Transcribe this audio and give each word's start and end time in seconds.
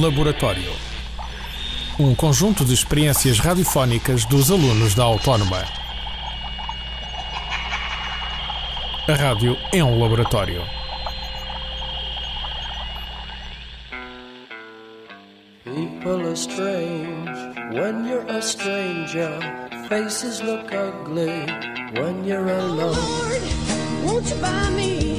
Laboratório. 0.00 0.72
Um 1.98 2.14
conjunto 2.14 2.64
de 2.64 2.74
experiências 2.74 3.38
radiofónicas 3.38 4.24
dos 4.24 4.50
alunos 4.50 4.94
da 4.94 5.04
Autónoma. 5.04 5.62
A 9.06 9.14
rádio 9.14 9.56
é 9.72 9.84
um 9.84 10.00
laboratório. 10.00 10.62
People 15.64 16.26
are 16.26 16.36
strange 16.36 17.30
when 17.72 18.04
you're 18.06 18.26
a 18.28 18.42
stranger. 18.42 19.38
Faces 19.88 20.40
look 20.40 20.72
ugly 20.72 21.46
when 22.00 22.24
you're 22.24 22.48
alone. 22.48 22.96
Lord, 22.96 23.42
won't 24.04 24.28
you 24.28 24.36
buy 24.36 24.70
me 24.70 25.18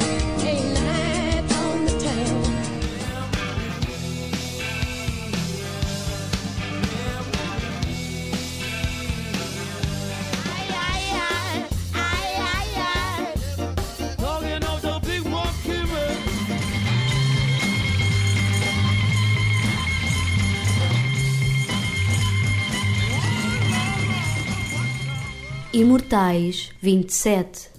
Imortais 25.85 26.71
27 26.81 27.69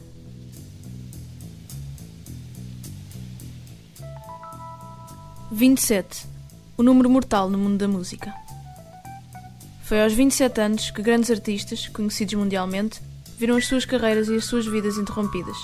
27. 5.51 6.24
O 6.79 6.84
número 6.84 7.10
mortal 7.10 7.51
no 7.51 7.59
mundo 7.59 7.79
da 7.79 7.88
música. 7.88 8.32
Foi 9.82 10.01
aos 10.05 10.12
27 10.12 10.60
anos 10.60 10.90
que 10.93 11.02
grandes 11.02 11.32
artistas, 11.32 11.88
conhecidos 11.88 12.34
mundialmente, 12.34 13.02
viram 13.37 13.57
as 13.57 13.66
suas 13.66 13.84
carreiras 13.84 14.29
e 14.29 14.37
as 14.37 14.45
suas 14.45 14.66
vidas 14.66 14.99
interrompidas. 14.99 15.57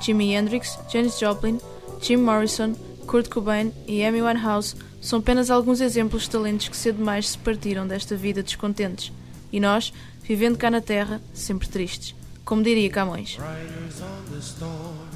Jimi 0.00 0.34
Hendrix, 0.34 0.76
Janis 0.92 1.16
Joplin, 1.20 1.60
Jim 2.00 2.16
Morrison, 2.16 2.74
Kurt 3.06 3.28
Cobain 3.28 3.70
e 3.86 4.04
Amy 4.04 4.20
Winehouse 4.20 4.74
são 5.00 5.20
apenas 5.20 5.48
alguns 5.48 5.80
exemplos 5.80 6.24
de 6.24 6.30
talentos 6.30 6.66
que 6.66 6.76
cedo 6.76 6.96
demais 6.96 7.28
se 7.28 7.38
partiram 7.38 7.86
desta 7.86 8.16
vida 8.16 8.42
descontentes. 8.42 9.12
E 9.54 9.60
nós, 9.60 9.92
vivendo 10.24 10.58
cá 10.58 10.68
na 10.68 10.80
Terra, 10.80 11.22
sempre 11.32 11.68
tristes. 11.68 12.12
Como 12.44 12.60
diria 12.60 12.90
Camões. 12.90 13.38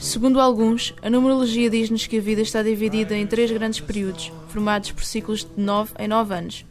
Segundo 0.00 0.40
alguns, 0.40 0.94
a 1.02 1.10
numerologia 1.10 1.68
diz-nos 1.68 2.06
que 2.06 2.18
a 2.18 2.20
vida 2.20 2.40
está 2.40 2.62
dividida 2.62 3.16
em 3.16 3.26
três 3.26 3.50
grandes 3.50 3.80
períodos, 3.80 4.30
formados 4.46 4.92
por 4.92 5.02
ciclos 5.02 5.40
de 5.40 5.60
9 5.60 5.90
em 5.98 6.06
9 6.06 6.34
anos. 6.34 6.64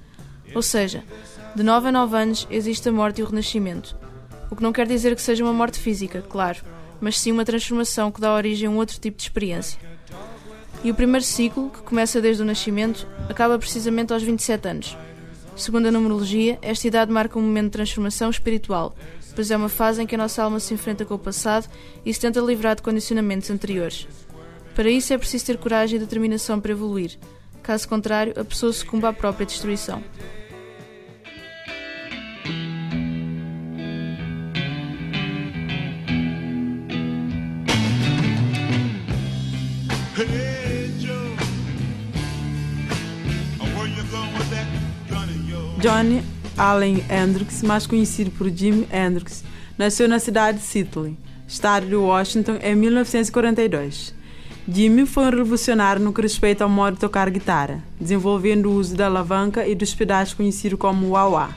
Ou 0.55 0.61
seja, 0.61 1.03
de 1.57 1.61
9 1.61 1.89
a 1.89 1.91
9 1.91 2.15
anos 2.15 2.47
existe 2.49 2.87
a 2.87 2.91
morte 2.93 3.19
e 3.19 3.23
o 3.25 3.27
renascimento. 3.27 3.97
O 4.49 4.55
que 4.55 4.63
não 4.63 4.71
quer 4.71 4.87
dizer 4.87 5.13
que 5.13 5.21
seja 5.21 5.43
uma 5.43 5.51
morte 5.51 5.77
física, 5.77 6.21
claro, 6.21 6.63
mas 7.01 7.19
sim 7.19 7.33
uma 7.33 7.43
transformação 7.43 8.13
que 8.13 8.21
dá 8.21 8.33
origem 8.33 8.69
a 8.69 8.71
um 8.71 8.77
outro 8.77 8.97
tipo 8.97 9.17
de 9.17 9.23
experiência. 9.23 9.77
E 10.85 10.89
o 10.89 10.95
primeiro 10.95 11.25
ciclo, 11.25 11.69
que 11.69 11.81
começa 11.81 12.21
desde 12.21 12.41
o 12.41 12.45
nascimento, 12.45 13.05
acaba 13.27 13.59
precisamente 13.59 14.13
aos 14.13 14.23
27 14.23 14.67
anos. 14.69 14.97
Segundo 15.57 15.87
a 15.87 15.91
numerologia, 15.91 16.59
esta 16.61 16.87
idade 16.87 17.11
marca 17.11 17.39
um 17.39 17.41
momento 17.41 17.65
de 17.65 17.71
transformação 17.71 18.29
espiritual, 18.29 18.95
pois 19.35 19.49
é 19.49 19.57
uma 19.57 19.67
fase 19.67 20.01
em 20.01 20.05
que 20.05 20.13
a 20.13 20.17
nossa 20.17 20.43
alma 20.43 20.59
se 20.59 20.71
enfrenta 20.73 21.03
com 21.03 21.15
o 21.15 21.19
passado 21.19 21.67
e 22.05 22.13
se 22.13 22.19
tenta 22.19 22.39
livrar 22.39 22.75
de 22.75 22.83
condicionamentos 22.83 23.49
anteriores. 23.49 24.07
Para 24.75 24.89
isso 24.89 25.11
é 25.11 25.17
preciso 25.17 25.47
ter 25.47 25.57
coragem 25.57 25.97
e 25.97 25.99
determinação 25.99 26.61
para 26.61 26.71
evoluir. 26.71 27.17
Caso 27.63 27.89
contrário, 27.89 28.33
a 28.39 28.45
pessoa 28.45 28.71
sucumba 28.71 29.09
à 29.09 29.13
própria 29.13 29.45
destruição. 29.45 30.03
Hey 40.19 40.46
Johnny 45.79 46.23
Allen 46.57 47.03
Hendrix, 47.07 47.61
mais 47.61 47.85
conhecido 47.85 48.31
por 48.31 48.49
Jimi 48.49 48.87
Hendrix, 48.91 49.43
nasceu 49.77 50.07
na 50.07 50.17
cidade 50.17 50.57
de 50.57 50.63
Seattle, 50.63 51.15
estado 51.47 51.85
de 51.85 51.95
Washington, 51.95 52.57
em 52.63 52.75
1942. 52.75 54.15
Jimmy 54.67 55.05
foi 55.05 55.25
um 55.25 55.29
revolucionário 55.29 56.01
no 56.01 56.11
que 56.11 56.21
respeita 56.21 56.63
ao 56.63 56.69
modo 56.69 56.95
de 56.95 56.99
tocar 56.99 57.29
guitarra, 57.29 57.83
desenvolvendo 58.01 58.71
o 58.71 58.73
uso 58.73 58.95
da 58.95 59.05
alavanca 59.05 59.67
e 59.67 59.75
dos 59.75 59.93
pedais 59.93 60.33
conhecido 60.33 60.79
como 60.79 61.11
wah-wah. 61.11 61.55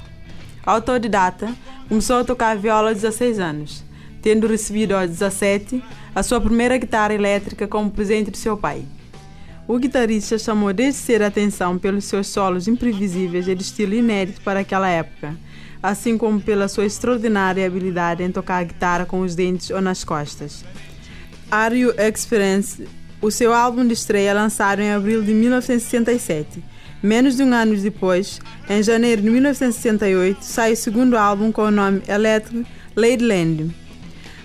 Autodidata, 0.66 1.56
começou 1.88 2.18
a 2.18 2.24
tocar 2.24 2.58
viola 2.58 2.90
aos 2.90 3.00
16 3.00 3.38
anos, 3.38 3.82
tendo 4.20 4.46
recebido 4.46 4.92
aos 4.92 5.08
17 5.08 5.82
a 6.14 6.22
sua 6.22 6.40
primeira 6.42 6.76
guitarra 6.76 7.14
elétrica 7.14 7.66
como 7.66 7.90
presente 7.90 8.30
de 8.30 8.36
seu 8.36 8.54
pai. 8.54 8.84
O 9.70 9.78
guitarrista 9.78 10.36
chamou 10.36 10.72
desde 10.72 11.22
a 11.22 11.28
atenção 11.28 11.78
pelos 11.78 12.04
seus 12.04 12.26
solos 12.26 12.66
imprevisíveis 12.66 13.46
e 13.46 13.54
de 13.54 13.62
estilo 13.62 13.94
inédito 13.94 14.40
para 14.40 14.58
aquela 14.58 14.88
época, 14.88 15.36
assim 15.80 16.18
como 16.18 16.40
pela 16.40 16.66
sua 16.66 16.86
extraordinária 16.86 17.64
habilidade 17.64 18.20
em 18.20 18.32
tocar 18.32 18.56
a 18.56 18.64
guitarra 18.64 19.06
com 19.06 19.20
os 19.20 19.36
dentes 19.36 19.70
ou 19.70 19.80
nas 19.80 20.02
costas. 20.02 20.64
Are 21.48 21.78
You 21.78 21.94
Experience, 21.96 22.84
o 23.22 23.30
seu 23.30 23.54
álbum 23.54 23.86
de 23.86 23.92
estreia 23.92 24.34
lançado 24.34 24.80
em 24.80 24.90
abril 24.90 25.22
de 25.22 25.32
1967. 25.32 26.64
Menos 27.00 27.36
de 27.36 27.44
um 27.44 27.54
ano 27.54 27.76
depois, 27.76 28.40
em 28.68 28.82
janeiro 28.82 29.22
de 29.22 29.30
1968, 29.30 30.42
sai 30.42 30.72
o 30.72 30.76
segundo 30.76 31.16
álbum 31.16 31.52
com 31.52 31.62
o 31.62 31.70
nome 31.70 32.02
Electric 32.08 32.66
Ladyland. 32.96 33.72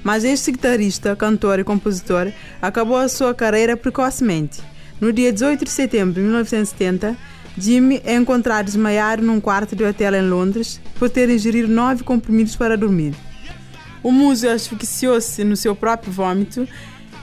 Mas 0.04 0.24
este 0.24 0.52
guitarrista, 0.52 1.16
cantor 1.16 1.58
e 1.58 1.64
compositor 1.64 2.32
acabou 2.62 2.98
a 2.98 3.10
sua 3.10 3.34
carreira 3.34 3.76
precocemente. 3.76 4.75
No 5.00 5.12
dia 5.12 5.32
18 5.32 5.66
de 5.66 5.72
setembro 5.72 6.14
de 6.14 6.22
1970, 6.22 7.18
Jimmy 7.58 8.02
é 8.06 8.16
encontrado 8.16 8.66
desmaiado 8.66 9.22
num 9.24 9.42
quarto 9.42 9.76
de 9.76 9.84
hotel 9.84 10.16
em 10.16 10.28
Londres 10.28 10.80
por 10.98 11.10
ter 11.10 11.30
ingerido 11.30 11.68
nove 11.68 12.04
comprimidos 12.04 12.56
para 12.56 12.78
dormir. 12.78 13.14
O 14.04 14.12
músico 14.12 14.54
asfixiou-se 14.54 15.44
no 15.44 15.56
seu 15.56 15.76
próprio 15.76 16.12
vômito 16.12 16.68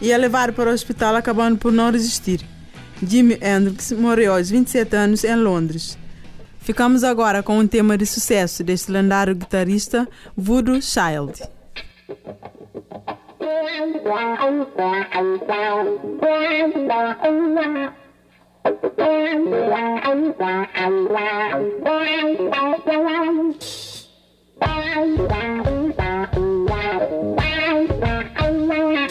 e 0.00 0.10
é 0.10 0.18
levado 0.18 0.52
para 0.52 0.70
o 0.70 0.72
hospital, 0.72 1.14
acabando 1.14 1.56
por 1.56 1.70
não 1.72 1.90
resistir. 1.90 2.40
Jimi 3.06 3.38
Hendrix 3.40 3.92
morreu 3.92 4.34
aos 4.34 4.50
27 4.50 4.96
anos 4.96 5.24
em 5.24 5.36
Londres. 5.36 5.98
Ficamos 6.60 7.02
agora 7.04 7.42
com 7.42 7.58
um 7.58 7.66
tema 7.66 7.98
de 7.98 8.06
sucesso 8.06 8.62
deste 8.62 8.90
lendário 8.90 9.34
guitarrista, 9.34 10.08
Voodoo 10.36 10.80
Child. 10.80 11.42
quan 13.42 13.92
là 14.04 14.36
ông 14.38 14.64
là 14.76 15.08
ông 15.12 15.38
sao 15.48 15.84
quan 16.20 16.86
là 16.86 17.16
ông 17.22 17.54
là 17.54 17.92
quan 18.96 19.52
là 19.52 20.00
ông 20.04 20.32
là 20.38 20.66
ông 20.74 21.06
là 21.08 21.60
quan 21.84 22.36
là 22.38 22.78
quan 22.84 23.52
quan 24.60 25.16
là 25.16 25.62
ông 25.64 25.90
là 25.98 26.26
ông 26.32 26.66
là 26.66 27.08
quan 27.36 27.86
là 28.00 28.24
ông 28.36 28.70
là 28.70 29.08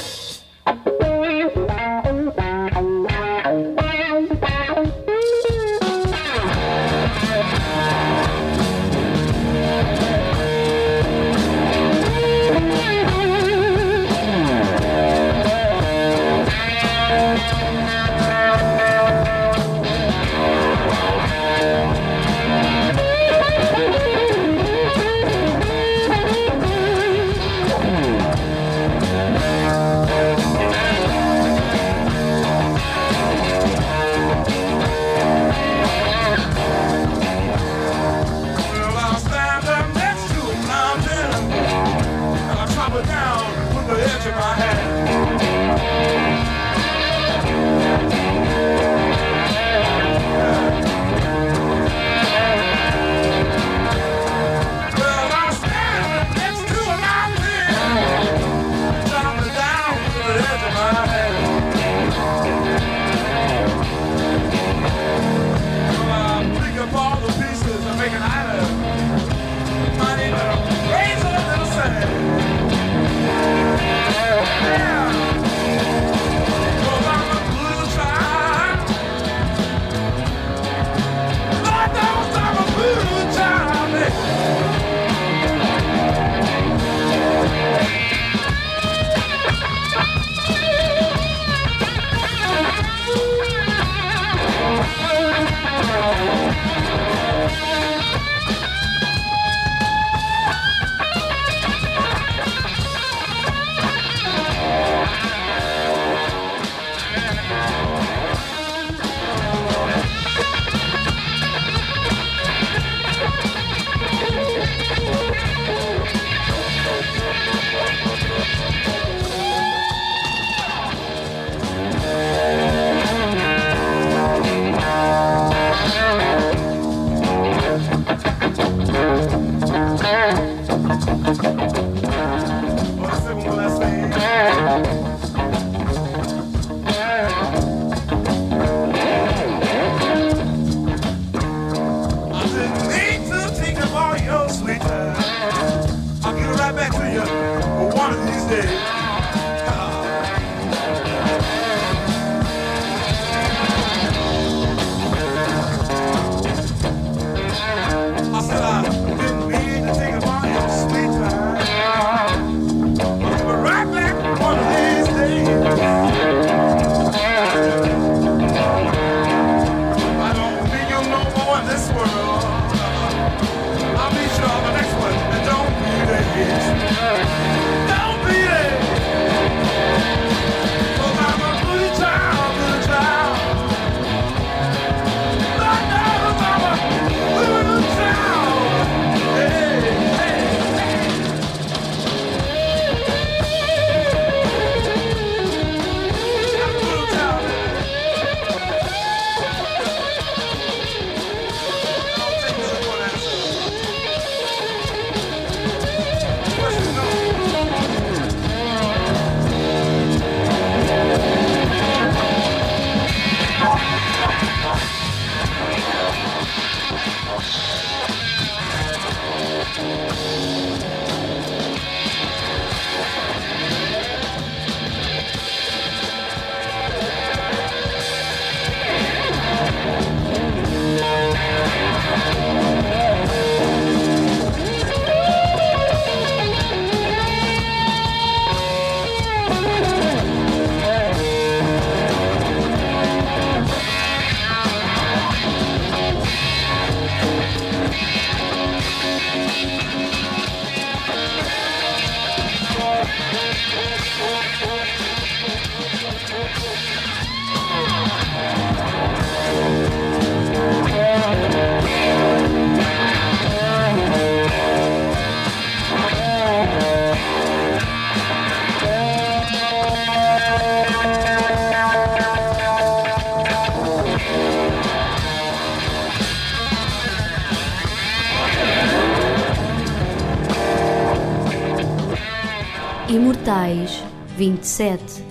Imortais 283.51 284.01
27 284.38 285.24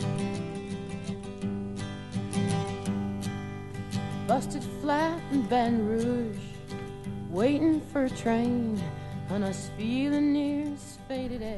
Busted 4.29 4.63
flat 4.83 5.19
in 5.33 5.41
Baton 5.49 5.89
Rouge, 5.89 6.39
waiting 7.31 7.81
for 7.91 8.05
a 8.05 8.11
train. 8.11 8.77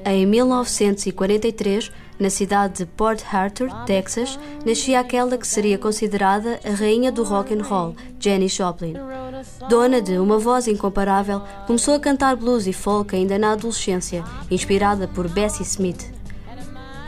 Em 0.04 0.26
1943, 0.26 1.90
na 2.20 2.28
cidade 2.28 2.78
de 2.78 2.86
Port 2.86 3.24
Arthur, 3.32 3.70
Texas, 3.86 4.38
nascia 4.64 5.00
aquela 5.00 5.38
que 5.38 5.46
seria 5.46 5.78
considerada 5.78 6.60
a 6.64 6.70
rainha 6.74 7.10
do 7.10 7.24
rock 7.24 7.54
and 7.54 7.62
roll, 7.62 7.96
Janis 8.20 8.52
Joplin. 8.52 8.94
Dona 9.70 10.02
de 10.02 10.18
uma 10.18 10.38
voz 10.38 10.68
incomparável, 10.68 11.40
começou 11.66 11.94
a 11.94 12.00
cantar 12.00 12.36
blues 12.36 12.66
e 12.66 12.74
folk 12.74 13.16
ainda 13.16 13.38
na 13.38 13.52
adolescência, 13.52 14.22
inspirada 14.50 15.08
por 15.08 15.26
Bessie 15.26 15.64
Smith. 15.64 16.21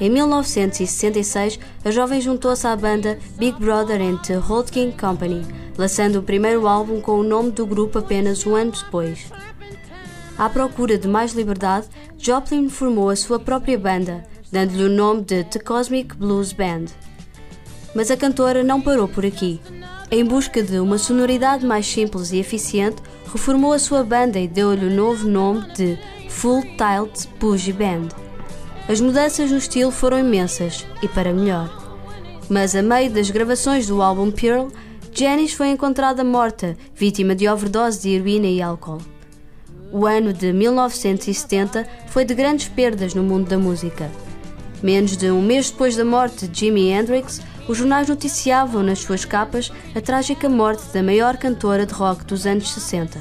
Em 0.00 0.10
1966, 0.10 1.58
a 1.84 1.90
jovem 1.90 2.20
juntou-se 2.20 2.66
à 2.66 2.74
banda 2.74 3.18
Big 3.36 3.58
Brother 3.60 4.00
and 4.00 4.16
the 4.18 4.34
Holding 4.34 4.90
Company, 4.90 5.46
lançando 5.78 6.18
o 6.18 6.22
primeiro 6.22 6.66
álbum 6.66 7.00
com 7.00 7.12
o 7.12 7.22
nome 7.22 7.52
do 7.52 7.64
grupo 7.64 8.00
apenas 8.00 8.44
um 8.44 8.56
ano 8.56 8.72
depois. 8.72 9.30
À 10.36 10.48
procura 10.48 10.98
de 10.98 11.06
mais 11.06 11.32
liberdade, 11.32 11.86
Joplin 12.18 12.68
formou 12.68 13.08
a 13.08 13.14
sua 13.14 13.38
própria 13.38 13.78
banda, 13.78 14.24
dando-lhe 14.50 14.84
o 14.84 14.90
nome 14.90 15.22
de 15.22 15.44
The 15.44 15.60
Cosmic 15.60 16.16
Blues 16.16 16.52
Band. 16.52 16.86
Mas 17.94 18.10
a 18.10 18.16
cantora 18.16 18.64
não 18.64 18.80
parou 18.80 19.06
por 19.06 19.24
aqui. 19.24 19.60
Em 20.10 20.24
busca 20.24 20.60
de 20.60 20.80
uma 20.80 20.98
sonoridade 20.98 21.64
mais 21.64 21.86
simples 21.86 22.32
e 22.32 22.38
eficiente, 22.38 23.00
reformou 23.32 23.72
a 23.72 23.78
sua 23.78 24.02
banda 24.02 24.40
e 24.40 24.48
deu-lhe 24.48 24.86
o 24.86 24.90
novo 24.90 25.28
nome 25.28 25.72
de 25.72 25.96
Full 26.28 26.62
Tilt 26.62 27.28
Bougie 27.38 27.72
Band. 27.72 28.23
As 28.86 29.00
mudanças 29.00 29.50
no 29.50 29.56
estilo 29.56 29.90
foram 29.90 30.18
imensas 30.18 30.86
e 31.02 31.08
para 31.08 31.32
melhor. 31.32 31.70
Mas 32.50 32.76
a 32.76 32.82
meio 32.82 33.10
das 33.10 33.30
gravações 33.30 33.86
do 33.86 34.02
álbum 34.02 34.30
Pearl, 34.30 34.68
Janis 35.10 35.54
foi 35.54 35.68
encontrada 35.68 36.22
morta, 36.22 36.76
vítima 36.94 37.34
de 37.34 37.48
overdose 37.48 38.02
de 38.02 38.10
heroína 38.10 38.46
e 38.46 38.60
álcool. 38.60 38.98
O 39.90 40.06
ano 40.06 40.32
de 40.32 40.52
1970 40.52 41.88
foi 42.08 42.24
de 42.24 42.34
grandes 42.34 42.68
perdas 42.68 43.14
no 43.14 43.22
mundo 43.22 43.48
da 43.48 43.56
música. 43.56 44.10
Menos 44.82 45.16
de 45.16 45.30
um 45.30 45.40
mês 45.40 45.70
depois 45.70 45.96
da 45.96 46.04
morte 46.04 46.46
de 46.46 46.60
Jimi 46.60 46.90
Hendrix, 46.90 47.40
os 47.66 47.78
jornais 47.78 48.08
noticiavam 48.08 48.82
nas 48.82 48.98
suas 48.98 49.24
capas 49.24 49.72
a 49.94 50.00
trágica 50.00 50.48
morte 50.48 50.92
da 50.92 51.02
maior 51.02 51.38
cantora 51.38 51.86
de 51.86 51.94
rock 51.94 52.24
dos 52.24 52.44
anos 52.44 52.70
60. 52.70 53.18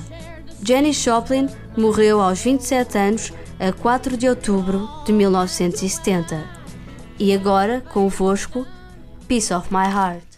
Janis 0.62 0.98
Joplin 0.98 1.48
morreu 1.78 2.20
aos 2.20 2.42
27 2.42 2.98
anos, 2.98 3.34
a 3.60 3.72
4 3.72 4.18
de 4.18 4.28
outubro 4.28 4.90
de 5.06 5.14
1970. 5.14 6.44
E 7.20 7.34
agora, 7.34 7.82
convosco, 7.82 8.66
Piece 9.28 9.54
of 9.54 9.68
My 9.72 9.86
Heart. 9.86 10.33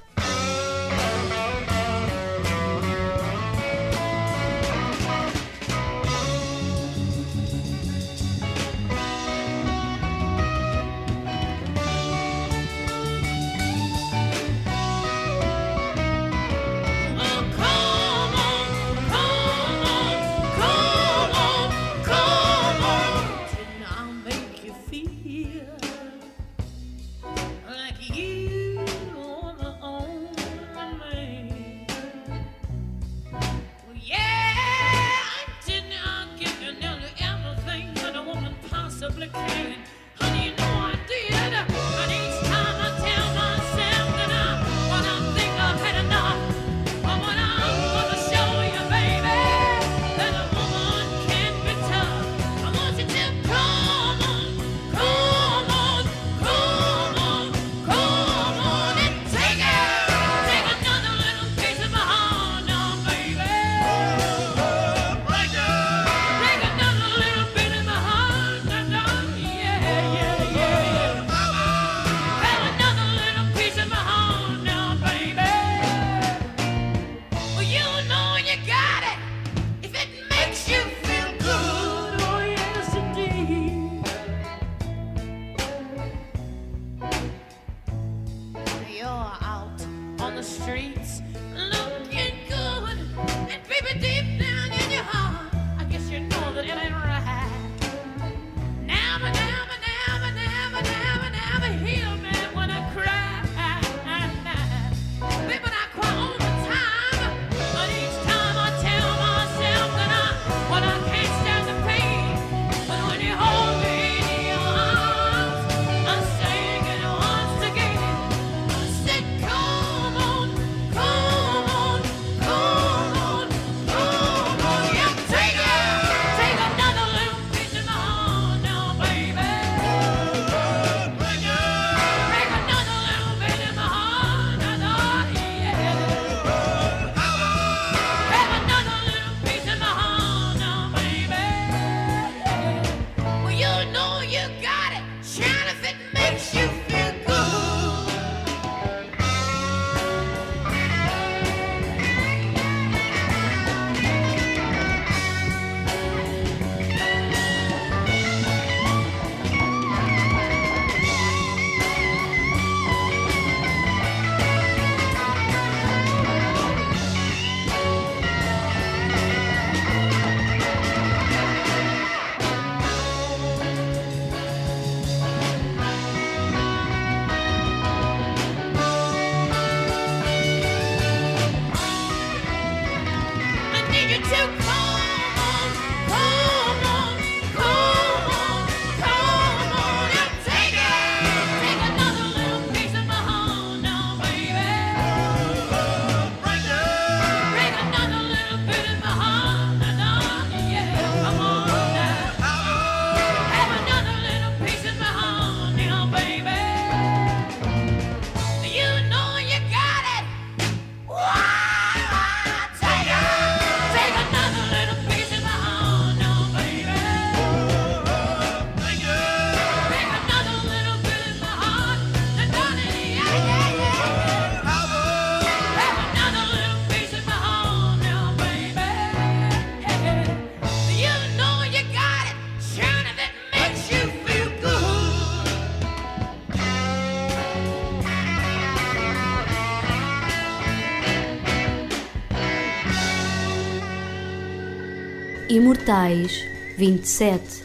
Imortais 245.86 246.44
27 246.80 247.64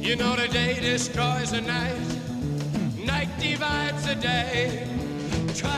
You 0.00 0.16
know 0.16 0.36
the 0.36 0.46
day 0.46 0.78
destroys 0.80 1.50
the 1.50 1.62
night, 1.62 1.98
night 3.04 3.28
divides 3.40 4.04
the 4.04 4.14
day. 4.14 4.86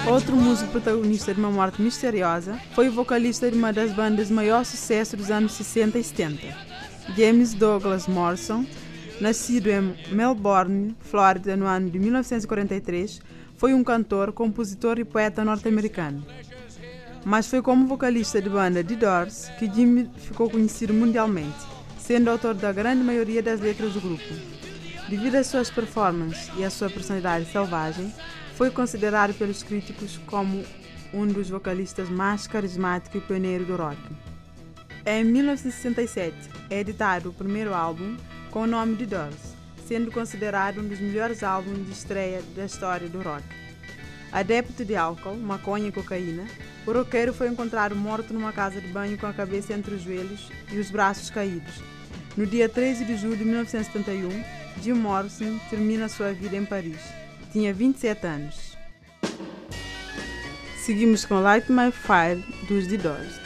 Outro 0.06 0.36
músico 0.36 0.70
protagonista 0.72 1.32
de 1.32 1.40
uma 1.40 1.50
morte 1.50 1.80
misteriosa 1.80 2.60
foi 2.74 2.90
o 2.90 2.92
vocalista 2.92 3.50
de 3.50 3.56
uma 3.56 3.72
das 3.72 3.92
bandas 3.92 4.28
de 4.28 4.34
maior 4.34 4.66
sucesso 4.66 5.16
dos 5.16 5.30
anos 5.30 5.52
60 5.52 5.98
e 5.98 6.04
70, 6.04 6.42
James 7.16 7.54
Douglas 7.54 8.06
Morrison, 8.06 8.66
nascido 9.18 9.68
em 9.68 9.96
Melbourne, 10.12 10.94
Flórida, 11.00 11.56
no 11.56 11.64
ano 11.64 11.88
de 11.88 11.98
1943, 11.98 13.22
foi 13.56 13.72
um 13.72 13.82
cantor, 13.82 14.32
compositor 14.32 14.98
e 14.98 15.04
poeta 15.04 15.44
norte-americano. 15.44 16.24
Mas 17.24 17.48
foi 17.48 17.60
como 17.62 17.86
vocalista 17.86 18.40
de 18.40 18.48
banda 18.48 18.84
The 18.84 18.94
Doors 18.94 19.48
que 19.58 19.70
Jimmy 19.72 20.10
ficou 20.16 20.48
conhecido 20.48 20.94
mundialmente, 20.94 21.56
sendo 21.98 22.30
autor 22.30 22.54
da 22.54 22.72
grande 22.72 23.02
maioria 23.02 23.42
das 23.42 23.60
letras 23.60 23.94
do 23.94 24.00
grupo. 24.00 24.22
Devido 25.08 25.36
às 25.36 25.46
suas 25.46 25.70
performances 25.70 26.50
e 26.56 26.64
à 26.64 26.70
sua 26.70 26.90
personalidade 26.90 27.50
selvagem, 27.50 28.12
foi 28.54 28.70
considerado 28.70 29.34
pelos 29.34 29.62
críticos 29.62 30.18
como 30.26 30.64
um 31.12 31.26
dos 31.26 31.48
vocalistas 31.48 32.08
mais 32.08 32.46
carismáticos 32.46 33.22
e 33.22 33.24
pioneiro 33.24 33.64
do 33.64 33.76
rock. 33.76 33.98
Em 35.04 35.24
1967 35.24 36.36
é 36.68 36.80
editado 36.80 37.30
o 37.30 37.32
primeiro 37.32 37.74
álbum 37.74 38.16
com 38.50 38.62
o 38.62 38.66
nome 38.66 38.96
de 38.96 39.06
Doors, 39.06 39.55
sendo 39.86 40.10
considerado 40.10 40.80
um 40.80 40.88
dos 40.88 40.98
melhores 40.98 41.42
álbuns 41.42 41.86
de 41.86 41.92
estreia 41.92 42.42
da 42.54 42.64
história 42.64 43.08
do 43.08 43.22
rock. 43.22 43.44
Adepto 44.32 44.84
de 44.84 44.96
álcool, 44.96 45.36
maconha 45.36 45.88
e 45.88 45.92
cocaína, 45.92 46.44
o 46.86 46.92
roqueiro 46.92 47.32
foi 47.32 47.48
encontrado 47.48 47.94
morto 47.94 48.34
numa 48.34 48.52
casa 48.52 48.80
de 48.80 48.88
banho 48.88 49.16
com 49.16 49.26
a 49.26 49.32
cabeça 49.32 49.72
entre 49.72 49.94
os 49.94 50.02
joelhos 50.02 50.50
e 50.70 50.78
os 50.78 50.90
braços 50.90 51.30
caídos. 51.30 51.74
No 52.36 52.46
dia 52.46 52.68
13 52.68 53.04
de 53.04 53.16
julho 53.16 53.36
de 53.36 53.44
1971, 53.44 54.44
Jim 54.82 54.92
Morrison 54.92 55.58
termina 55.70 56.08
sua 56.08 56.32
vida 56.32 56.56
em 56.56 56.64
Paris. 56.64 57.00
Tinha 57.52 57.72
27 57.72 58.26
anos. 58.26 58.76
Seguimos 60.84 61.24
com 61.24 61.40
Light 61.40 61.70
My 61.72 61.90
Fire 61.90 62.44
dos 62.68 62.86
The 62.86 62.96
Doors. 62.98 63.45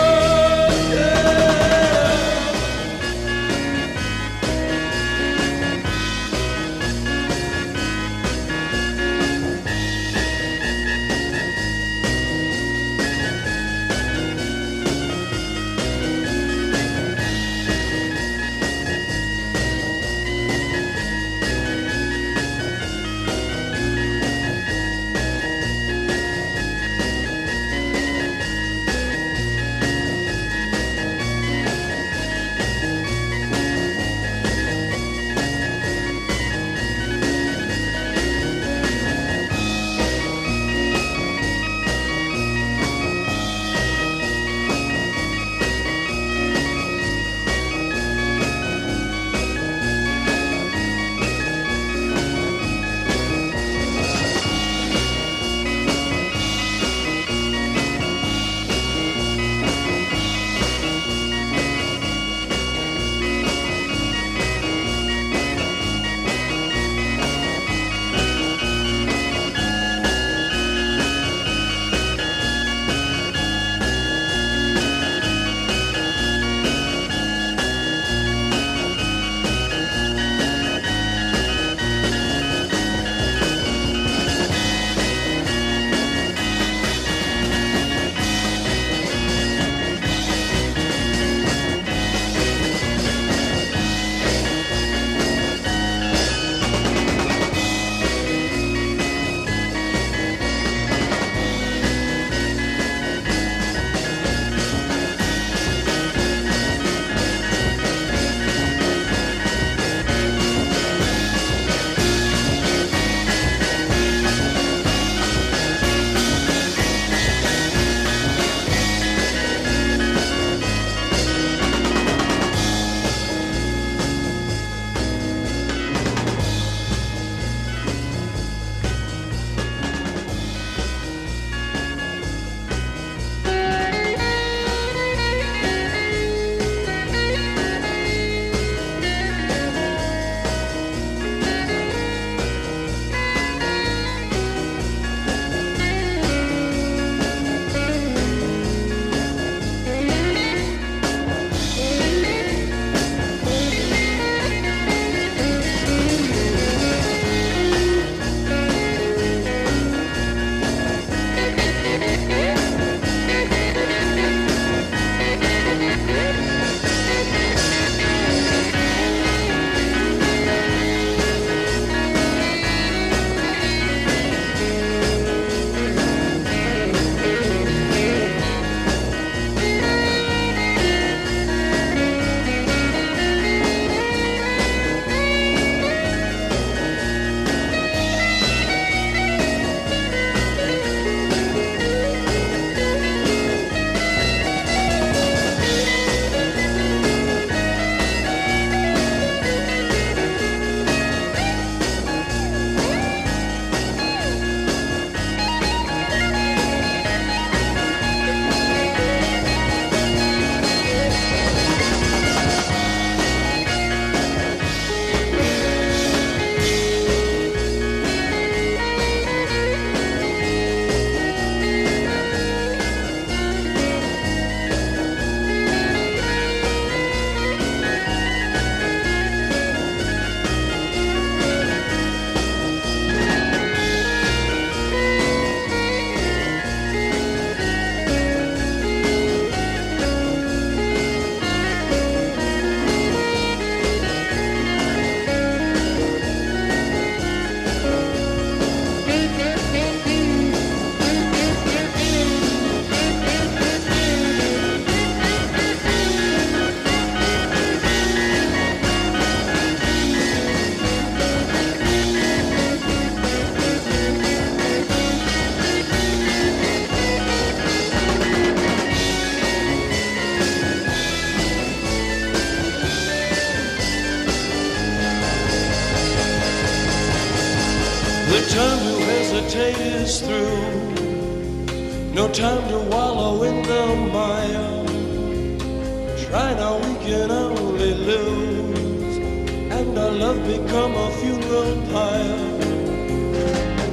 Our 290.31 290.37
become 290.47 290.95
a 290.95 291.11
funeral 291.19 291.75
pyre. 291.91 292.59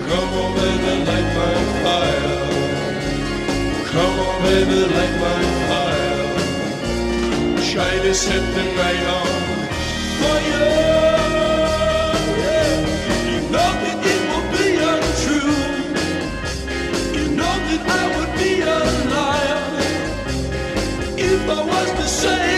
Come 0.06 0.30
on, 0.40 0.50
baby, 0.54 0.92
light 1.08 1.30
my 1.38 1.54
fire. 1.82 2.38
Come 3.90 4.16
on, 4.26 4.34
baby, 4.44 4.80
light 4.94 5.16
my 5.24 5.42
fire. 5.68 6.28
Try 7.72 7.92
to 8.04 8.12
set 8.14 8.44
the 8.54 8.64
night 8.78 9.04
on 9.18 9.32
fire. 10.20 10.70
You 13.30 13.40
know 13.54 13.70
that 13.82 13.98
it 14.12 14.22
will 14.30 14.48
be 14.54 14.66
untrue. 14.92 15.58
You 17.18 17.26
know 17.38 17.54
that 17.66 17.82
I 18.00 18.04
would 18.14 18.32
be 18.38 18.52
a 18.60 18.78
liar 19.14 19.64
if 21.16 21.42
I 21.50 21.60
was 21.64 21.88
to 21.98 22.06
say 22.06 22.57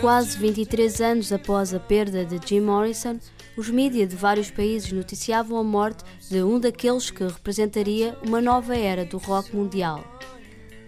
Quase 0.00 0.36
23 0.36 1.00
anos 1.00 1.32
após 1.32 1.72
a 1.72 1.80
perda 1.80 2.22
de 2.22 2.38
Jim 2.46 2.60
Morrison, 2.60 3.18
os 3.56 3.70
mídias 3.70 4.10
de 4.10 4.14
vários 4.14 4.50
países 4.50 4.92
noticiavam 4.92 5.58
a 5.58 5.64
morte 5.64 6.04
de 6.28 6.42
um 6.42 6.60
daqueles 6.60 7.10
que 7.10 7.24
representaria 7.24 8.16
uma 8.22 8.42
nova 8.42 8.76
era 8.76 9.06
do 9.06 9.16
rock 9.16 9.56
mundial. 9.56 10.04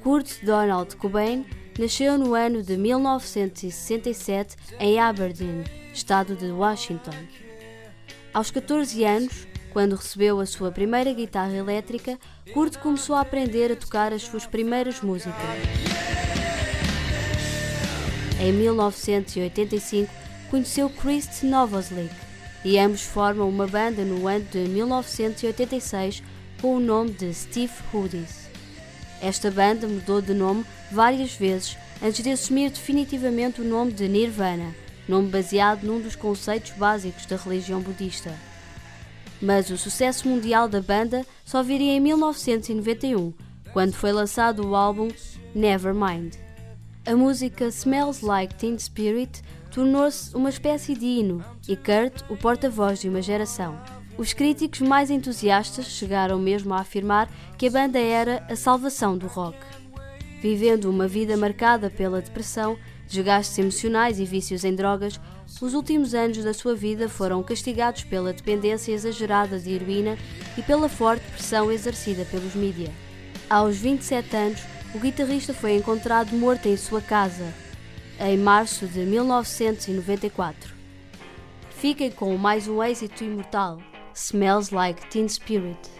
Kurt 0.03 0.45
Donald 0.45 0.95
Cobain 0.97 1.47
nasceu 1.79 2.19
no 2.19 2.35
ano 2.35 2.63
de 2.63 2.77
1967 2.77 4.57
em 4.79 5.01
Aberdeen, 5.01 5.65
estado 5.93 6.37
de 6.37 6.51
Washington. 6.51 7.15
Aos 8.35 8.51
14 8.51 9.05
anos, 9.05 9.49
quando 9.73 9.97
recebeu 9.97 10.39
a 10.39 10.45
sua 10.45 10.71
primeira 10.71 11.15
guitarra 11.15 11.55
elétrica, 11.55 12.19
Kurt 12.53 12.77
começou 12.77 13.17
a 13.17 13.23
aprender 13.23 13.73
a 13.73 13.77
tocar 13.77 14.13
as 14.13 14.23
suas 14.23 14.47
primeiras 14.47 15.01
músicas. 15.01 15.35
Em 18.41 18.53
1985, 18.53 20.13
conheceu 20.49 20.89
Chris 20.89 21.43
Novoselic 21.43 22.15
e 22.65 22.79
ambos 22.79 23.03
formam 23.03 23.49
uma 23.49 23.67
banda 23.67 24.05
no 24.05 24.29
ano 24.29 24.45
de 24.45 24.61
1986 24.61 26.23
com 26.61 26.77
o 26.77 26.81
nome 26.81 27.11
de 27.11 27.35
Steve 27.35 27.73
Hoodies. 27.93 28.49
Esta 29.21 29.51
banda 29.51 29.89
mudou 29.89 30.23
de 30.23 30.33
nome 30.35 30.65
várias 30.93 31.35
vezes 31.35 31.77
antes 32.01 32.23
de 32.23 32.31
assumir 32.31 32.71
definitivamente 32.71 33.61
o 33.61 33.65
nome 33.65 33.91
de 33.91 34.07
Nirvana, 34.07 34.73
nome 35.09 35.29
baseado 35.29 35.83
num 35.83 36.01
dos 36.01 36.15
conceitos 36.15 36.71
básicos 36.73 37.27
da 37.27 37.37
religião 37.37 37.81
budista. 37.81 38.33
Mas 39.43 39.69
o 39.69 39.77
sucesso 39.77 40.29
mundial 40.29 40.69
da 40.69 40.81
banda 40.81 41.27
só 41.45 41.61
viria 41.61 41.93
em 41.93 42.01
1991, 42.01 43.33
quando 43.73 43.95
foi 43.95 44.13
lançado 44.13 44.65
o 44.65 44.77
álbum 44.77 45.09
Nevermind. 45.53 46.48
A 47.07 47.17
música 47.17 47.67
Smells 47.69 48.25
Like 48.25 48.55
Teen 48.55 48.79
Spirit 48.79 49.43
tornou-se 49.73 50.35
uma 50.37 50.51
espécie 50.51 50.95
de 50.95 51.07
hino 51.07 51.43
e 51.67 51.77
Kurt 51.77 52.23
o 52.29 52.37
porta-voz 52.37 53.01
de 53.01 53.09
uma 53.09 53.23
geração. 53.23 53.79
Os 54.19 54.33
críticos 54.33 54.81
mais 54.81 55.11
entusiastas 55.11 55.87
chegaram 55.87 56.39
mesmo 56.39 56.75
a 56.75 56.81
afirmar 56.81 57.31
que 57.57 57.67
a 57.69 57.71
banda 57.71 57.99
era 57.99 58.45
a 58.51 58.57
salvação 58.57 59.17
do 59.17 59.27
rock. 59.27 59.57
Vivendo 60.43 60.91
uma 60.91 61.09
vida 61.09 61.37
marcada 61.37 61.89
pela 61.89 62.21
depressão, 62.21 62.77
desgastes 63.07 63.59
emocionais 63.59 64.21
e 64.21 64.25
vícios 64.25 64.65
em 64.65 64.75
drogas, 64.75 65.19
os 65.63 65.75
últimos 65.75 66.15
anos 66.15 66.45
da 66.45 66.53
sua 66.53 66.75
vida 66.75 67.09
foram 67.09 67.43
castigados 67.43 68.05
pela 68.05 68.33
dependência 68.33 68.93
exagerada 68.93 69.59
de 69.59 69.73
heroína 69.73 70.19
e 70.57 70.63
pela 70.63 70.89
forte 70.89 71.25
pressão 71.31 71.73
exercida 71.73 72.25
pelos 72.27 72.55
mídia. 72.55 72.91
Aos 73.49 73.79
27 73.79 74.37
anos, 74.37 74.61
o 74.95 74.99
guitarrista 74.99 75.53
foi 75.53 75.77
encontrado 75.77 76.35
morto 76.37 76.67
em 76.67 76.77
sua 76.77 77.01
casa, 77.01 77.53
em 78.19 78.39
março 78.39 78.87
de 78.87 79.01
1994. 79.01 80.75
Fiquem 81.71 82.11
com 82.11 82.37
mais 82.37 82.67
um 82.67 82.83
êxito 82.83 83.23
imortal, 83.23 83.79
Smells 84.15 84.75
Like 84.75 85.07
Teen 85.09 85.29
Spirit. 85.29 85.98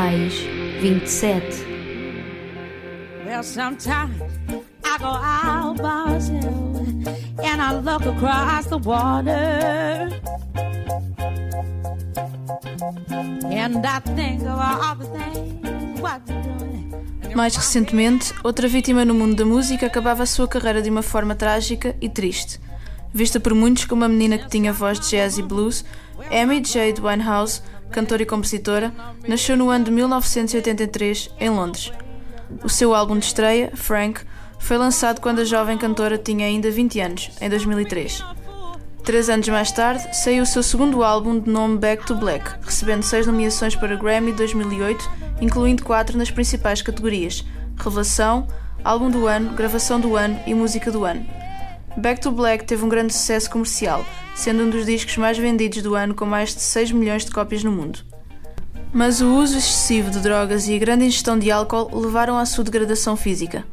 Imortais 0.00 0.32
27 0.80 1.66
Well, 3.26 3.42
sometimes 3.42 4.22
I 4.82 4.98
go 4.98 5.06
out 5.06 5.76
by 5.76 6.04
myself 6.06 6.80
and 7.44 7.60
I 7.60 7.74
look 7.74 8.06
across 8.06 8.66
the 8.66 8.78
water. 8.78 10.08
And 13.52 13.86
I 13.86 14.00
think 14.16 14.42
of 14.42 14.58
all 14.58 14.96
the 14.96 15.04
things 15.04 16.00
what 16.00 16.22
you're 16.28 16.42
doing. 16.42 17.34
Mais 17.34 17.54
recentemente, 17.54 18.34
outra 18.42 18.66
vítima 18.66 19.04
no 19.04 19.14
mundo 19.14 19.36
da 19.36 19.44
música 19.44 19.86
acabava 19.86 20.22
a 20.22 20.26
sua 20.26 20.48
carreira 20.48 20.80
de 20.80 20.88
uma 20.88 21.02
forma 21.02 21.34
trágica 21.34 21.94
e 22.00 22.08
triste. 22.08 22.58
Vista 23.12 23.38
por 23.38 23.54
muitos 23.54 23.84
como 23.84 24.02
uma 24.02 24.08
menina 24.08 24.38
que 24.38 24.48
tinha 24.48 24.72
voz 24.72 24.98
de 24.98 25.10
jazz 25.10 25.36
e 25.36 25.42
blues, 25.42 25.84
Amy 26.30 26.62
Jade 26.64 27.00
Winehouse, 27.00 27.62
cantora 27.90 28.22
e 28.22 28.26
compositora, 28.26 28.92
nasceu 29.26 29.56
no 29.56 29.70
ano 29.70 29.86
de 29.86 29.90
1983 29.90 31.30
em 31.38 31.50
Londres. 31.50 31.92
O 32.62 32.68
seu 32.68 32.94
álbum 32.94 33.18
de 33.18 33.26
estreia, 33.26 33.72
Frank, 33.74 34.22
foi 34.58 34.76
lançado 34.76 35.20
quando 35.20 35.40
a 35.40 35.44
jovem 35.44 35.76
cantora 35.76 36.18
tinha 36.18 36.46
ainda 36.46 36.70
20 36.70 37.00
anos, 37.00 37.30
em 37.40 37.48
2003. 37.48 38.24
Três 39.04 39.30
anos 39.30 39.48
mais 39.48 39.72
tarde, 39.72 40.14
saiu 40.14 40.42
o 40.42 40.46
seu 40.46 40.62
segundo 40.62 41.02
álbum 41.02 41.40
de 41.40 41.50
nome 41.50 41.78
Back 41.78 42.06
to 42.06 42.14
Black, 42.14 42.50
recebendo 42.62 43.02
seis 43.02 43.26
nomeações 43.26 43.74
para 43.74 43.96
Grammy 43.96 44.32
2008, 44.32 45.10
incluindo 45.40 45.82
quatro 45.82 46.18
nas 46.18 46.30
principais 46.30 46.82
categorias: 46.82 47.44
Revelação, 47.76 48.46
Álbum 48.84 49.10
do 49.10 49.26
Ano, 49.26 49.54
Gravação 49.54 49.98
do 49.98 50.16
Ano 50.16 50.38
e 50.46 50.54
Música 50.54 50.90
do 50.90 51.04
Ano. 51.04 51.39
Back 51.96 52.20
to 52.20 52.30
Black 52.30 52.64
teve 52.64 52.84
um 52.84 52.88
grande 52.88 53.12
sucesso 53.12 53.50
comercial, 53.50 54.06
sendo 54.34 54.62
um 54.62 54.70
dos 54.70 54.86
discos 54.86 55.16
mais 55.16 55.36
vendidos 55.36 55.82
do 55.82 55.94
ano 55.94 56.14
com 56.14 56.24
mais 56.24 56.54
de 56.54 56.60
6 56.60 56.92
milhões 56.92 57.24
de 57.24 57.32
cópias 57.32 57.64
no 57.64 57.72
mundo. 57.72 57.98
Mas 58.92 59.20
o 59.20 59.34
uso 59.34 59.58
excessivo 59.58 60.10
de 60.10 60.20
drogas 60.20 60.68
e 60.68 60.74
a 60.74 60.78
grande 60.78 61.04
ingestão 61.04 61.38
de 61.38 61.50
álcool 61.50 61.90
levaram 61.98 62.38
à 62.38 62.46
sua 62.46 62.64
degradação 62.64 63.16
física. 63.16 63.64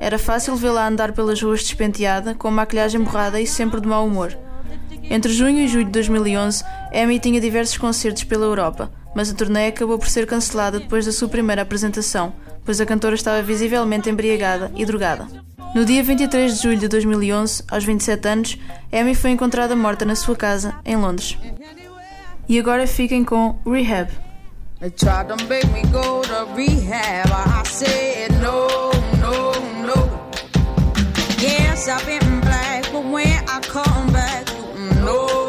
Era 0.00 0.18
fácil 0.18 0.56
vê-la 0.56 0.86
andar 0.86 1.12
pelas 1.12 1.40
ruas 1.42 1.62
despenteada, 1.62 2.34
com 2.34 2.48
a 2.48 2.50
maquilhagem 2.50 3.00
borrada 3.00 3.40
e 3.40 3.46
sempre 3.46 3.80
de 3.80 3.88
mau 3.88 4.06
humor. 4.06 4.36
Entre 5.02 5.32
junho 5.32 5.58
e 5.58 5.68
julho 5.68 5.84
de 5.84 5.90
2011, 5.90 6.64
Amy 6.92 7.18
tinha 7.18 7.40
diversos 7.40 7.76
concertos 7.76 8.24
pela 8.24 8.46
Europa, 8.46 8.90
mas 9.14 9.30
a 9.30 9.34
turnê 9.34 9.66
acabou 9.66 9.98
por 9.98 10.08
ser 10.08 10.26
cancelada 10.26 10.78
depois 10.78 11.06
da 11.06 11.12
sua 11.12 11.28
primeira 11.28 11.62
apresentação, 11.62 12.32
pois 12.64 12.80
a 12.80 12.86
cantora 12.86 13.14
estava 13.14 13.42
visivelmente 13.42 14.08
embriagada 14.08 14.72
e 14.74 14.84
drogada. 14.84 15.26
No 15.74 15.84
dia 15.84 16.02
23 16.02 16.56
de 16.56 16.62
julho 16.62 16.78
de 16.78 16.88
2011, 16.88 17.64
aos 17.70 17.84
27 17.84 18.28
anos, 18.28 18.58
Amy 18.92 19.14
foi 19.14 19.30
encontrada 19.30 19.74
morta 19.74 20.04
na 20.04 20.14
sua 20.14 20.36
casa, 20.36 20.74
em 20.84 20.96
Londres. 20.96 21.36
E 22.48 22.58
agora 22.58 22.86
fiquem 22.86 23.24
com 23.24 23.58
Rehab. 23.66 24.10
I've 31.86 32.06
been 32.06 32.40
black, 32.40 32.90
but 32.92 33.04
when 33.04 33.44
I 33.46 33.60
come 33.60 34.10
back, 34.10 34.46
no, 35.04 35.26
no, 35.26 35.43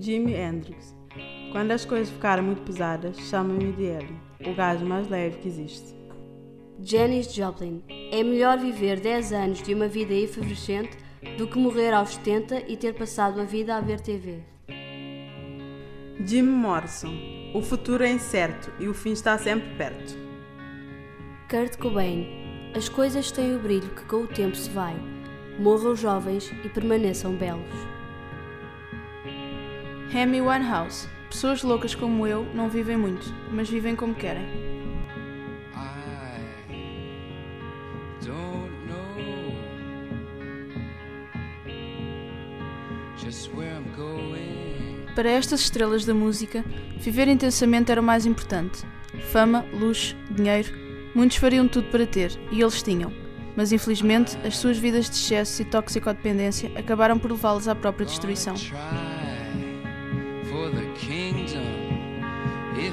Jimi 0.00 0.34
Hendrix. 0.34 0.96
Quando 1.52 1.72
as 1.72 1.84
coisas 1.84 2.12
ficarem 2.12 2.44
muito 2.44 2.62
pesadas, 2.62 3.18
chama-me 3.18 3.72
de 3.72 4.48
o 4.48 4.54
gajo 4.54 4.86
mais 4.86 5.08
leve 5.08 5.38
que 5.38 5.48
existe. 5.48 5.94
Janis 6.82 7.32
Joplin. 7.32 7.84
É 8.10 8.22
melhor 8.24 8.58
viver 8.58 8.98
10 8.98 9.32
anos 9.32 9.62
de 9.62 9.74
uma 9.74 9.86
vida 9.86 10.14
efervescente 10.14 10.96
do 11.36 11.46
que 11.46 11.58
morrer 11.58 11.92
aos 11.92 12.14
70 12.14 12.64
e 12.68 12.76
ter 12.76 12.94
passado 12.94 13.40
a 13.40 13.44
vida 13.44 13.76
a 13.76 13.80
ver 13.80 14.00
TV. 14.00 14.38
Jim 16.24 16.42
Morrison. 16.42 17.12
O 17.54 17.60
futuro 17.60 18.04
é 18.04 18.10
incerto 18.10 18.72
e 18.78 18.88
o 18.88 18.94
fim 18.94 19.12
está 19.12 19.36
sempre 19.36 19.68
perto. 19.76 20.16
Kurt 21.50 21.76
Cobain. 21.76 22.26
As 22.74 22.88
coisas 22.88 23.30
têm 23.30 23.54
o 23.56 23.58
brilho 23.58 23.90
que 23.90 24.04
com 24.04 24.22
o 24.22 24.26
tempo 24.26 24.56
se 24.56 24.70
vai. 24.70 24.96
Morram 25.58 25.94
jovens 25.94 26.50
e 26.64 26.68
permaneçam 26.68 27.34
belos. 27.34 27.99
Amy 30.12 30.40
Winehouse. 30.40 31.08
Pessoas 31.30 31.62
loucas 31.62 31.94
como 31.94 32.26
eu 32.26 32.44
não 32.52 32.68
vivem 32.68 32.96
muito, 32.96 33.32
mas 33.52 33.70
vivem 33.70 33.94
como 33.94 34.12
querem. 34.12 34.44
Para 45.14 45.30
estas 45.30 45.60
estrelas 45.60 46.04
da 46.04 46.12
música, 46.12 46.64
viver 46.98 47.28
intensamente 47.28 47.92
era 47.92 48.00
o 48.00 48.04
mais 48.04 48.26
importante. 48.26 48.84
Fama, 49.30 49.64
luxo, 49.72 50.16
dinheiro, 50.28 50.72
muitos 51.14 51.36
fariam 51.36 51.68
tudo 51.68 51.88
para 51.88 52.04
ter, 52.04 52.32
e 52.50 52.60
eles 52.60 52.82
tinham. 52.82 53.12
Mas 53.56 53.70
infelizmente, 53.70 54.36
as 54.44 54.56
suas 54.56 54.76
vidas 54.76 55.08
de 55.08 55.14
excesso 55.14 55.62
e 55.62 55.64
toxicodependência 55.64 56.72
acabaram 56.76 57.16
por 57.16 57.30
levá-los 57.30 57.68
à 57.68 57.76
própria 57.76 58.06
destruição. 58.06 58.54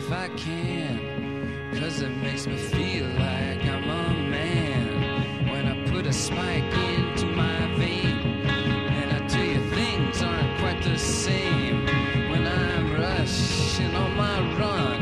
If 0.07 0.13
I 0.13 0.29
can. 0.37 1.71
Cause 1.77 2.01
it 2.01 2.09
makes 2.09 2.47
me 2.47 2.55
feel 2.55 3.07
like 3.07 3.61
I'm 3.65 3.89
a 3.89 4.13
man 4.29 5.49
when 5.49 5.67
I 5.67 5.91
put 5.91 6.07
a 6.07 6.13
spike 6.13 6.63
into 6.63 7.25
my 7.25 7.75
vein. 7.75 8.15
And 8.99 9.11
I 9.11 9.27
tell 9.27 9.43
you, 9.43 9.59
things 9.69 10.21
aren't 10.21 10.59
quite 10.59 10.81
the 10.81 10.97
same 10.97 11.85
when 12.29 12.47
I'm 12.47 12.93
rushing 12.93 13.93
on 13.95 14.15
my 14.15 14.39
run. 14.57 15.01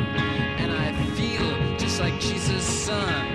And 0.61 0.71
I 0.71 0.91
feel 1.13 1.77
just 1.77 1.99
like 1.99 2.19
Jesus' 2.19 2.63
son. 2.63 3.34